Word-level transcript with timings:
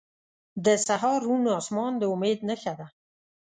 •د 0.65 0.67
سهار 0.87 1.19
روڼ 1.27 1.43
آسمان 1.59 1.93
د 1.97 2.03
امید 2.13 2.39
نښه 2.49 2.73
ده. 2.79 2.87